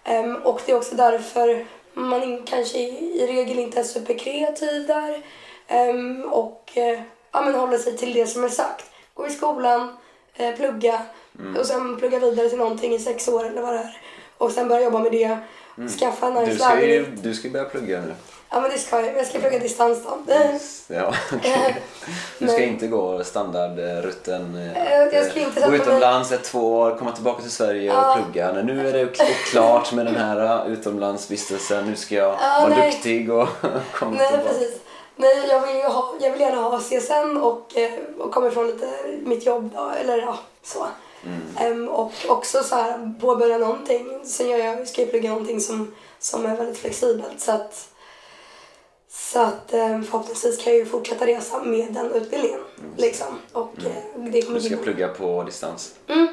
[0.05, 4.87] Ehm, och det är också därför man in, kanske i, i regel inte är superkreativ
[4.87, 5.23] där.
[5.69, 7.01] Ehm, och eh,
[7.33, 8.85] ja, men håller sig till det som är sagt.
[9.15, 9.97] Gå i skolan,
[10.35, 11.03] eh, plugga
[11.59, 14.01] och sen plugga vidare till någonting i sex år eller vad det är.
[14.39, 15.39] Och sen börja jobba med det.
[16.01, 17.23] Skaffa en Du nice ska ju lägenhet.
[17.23, 18.15] du ska ju börja plugga nu.
[18.51, 19.17] Ja men det ska jag.
[19.17, 20.19] Jag ska plugga distans då.
[20.89, 21.77] Ja, okej.
[22.39, 22.69] Du ska Nej.
[22.69, 24.73] inte gå standardrutten.
[24.77, 28.11] Eh, jag ska inte Gå utomlands ett två år, komma tillbaka till Sverige Ja.
[28.19, 28.53] och plugga.
[28.53, 29.17] Nej, nu är det
[29.51, 31.87] klart med den här utomlandsvistelsen.
[31.87, 32.91] Nu ska jag Ja, vara nej.
[32.91, 33.49] duktig och
[33.93, 34.49] komma Nej tillbaka.
[34.49, 34.81] precis.
[35.21, 38.67] Nej jag vill, ju ha, jag vill gärna ha CSN och, eh, och komma ifrån
[38.67, 38.89] lite
[39.23, 39.91] mitt jobb då.
[40.01, 40.87] Eller ja, så.
[41.59, 44.21] Ehm, och också så här påbörja någonting.
[44.25, 47.41] Sen gör jag, ska jag plugga någonting som, som är väldigt flexibelt.
[47.41, 47.89] Så att,
[49.11, 52.61] så att eh, förhoppningsvis kan jag ju fortsätta resa med den utbildningen.
[52.97, 53.39] Liksom.
[53.53, 55.95] Och eh, det kommer Du ska gynna- plugga på distans.
[56.09, 56.29] Mm.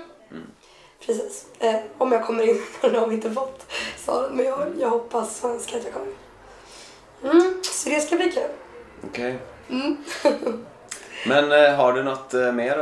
[1.05, 1.45] Precis.
[1.59, 2.61] Eh, om jag kommer in.
[2.81, 3.65] Det har vi inte fått
[4.05, 4.31] svaret.
[4.33, 6.15] Men jag, jag hoppas svenska att jag kommer in.
[7.23, 8.43] Mm, så det ska bli kul.
[9.09, 9.37] Okej.
[9.69, 9.97] Mm.
[11.25, 12.77] Men eh, har du något eh, mer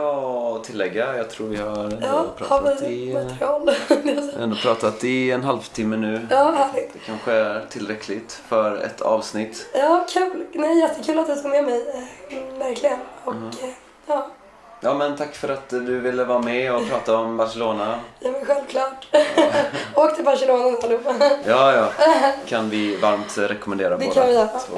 [0.58, 1.18] att tillägga?
[1.18, 3.72] Jag tror vi har ändå, Ja, har pratat, vi i, eh, material?
[4.40, 6.28] ändå pratat i en halvtimme nu.
[6.30, 6.94] ja, härligt.
[6.94, 9.70] Det kanske är tillräckligt för ett avsnitt.
[9.74, 10.46] Ja, kul.
[10.54, 11.86] Nej, jättekul att du tog med mig.
[12.30, 13.00] eh, mm, Verkligen.
[13.24, 13.70] Och eh,
[14.08, 14.28] ja,
[14.82, 18.00] Ja men tack för att du ville vara med och prata om Barcelona.
[18.20, 19.08] ja men självklart.
[19.96, 21.16] Åk till Barcelona allihopa.
[21.46, 21.90] Ja, ja.
[22.46, 24.48] Kan vi varmt rekommendera Det båda kan vi göra.
[24.48, 24.78] två.